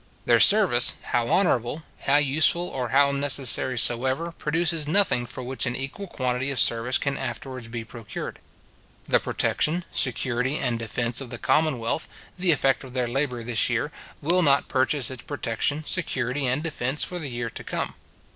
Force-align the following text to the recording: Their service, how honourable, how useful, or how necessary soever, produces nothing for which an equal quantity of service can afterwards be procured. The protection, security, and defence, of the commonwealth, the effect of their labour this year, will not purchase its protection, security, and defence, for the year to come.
Their 0.25 0.39
service, 0.39 0.95
how 1.03 1.29
honourable, 1.29 1.83
how 1.99 2.17
useful, 2.17 2.67
or 2.67 2.89
how 2.89 3.11
necessary 3.11 3.77
soever, 3.77 4.31
produces 4.31 4.87
nothing 4.87 5.27
for 5.27 5.43
which 5.43 5.67
an 5.67 5.75
equal 5.75 6.07
quantity 6.07 6.49
of 6.49 6.59
service 6.59 6.97
can 6.97 7.17
afterwards 7.19 7.67
be 7.67 7.83
procured. 7.83 8.39
The 9.07 9.19
protection, 9.19 9.85
security, 9.91 10.57
and 10.57 10.79
defence, 10.79 11.21
of 11.21 11.29
the 11.29 11.37
commonwealth, 11.37 12.07
the 12.35 12.51
effect 12.51 12.83
of 12.83 12.93
their 12.93 13.05
labour 13.07 13.43
this 13.43 13.69
year, 13.69 13.91
will 14.23 14.41
not 14.41 14.67
purchase 14.67 15.11
its 15.11 15.21
protection, 15.21 15.83
security, 15.83 16.47
and 16.47 16.63
defence, 16.63 17.03
for 17.03 17.19
the 17.19 17.29
year 17.29 17.51
to 17.51 17.63
come. 17.63 17.93